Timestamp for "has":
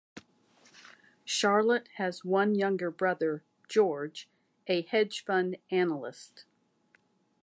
1.97-2.25